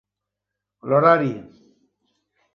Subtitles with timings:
[0.87, 1.29] L'horari.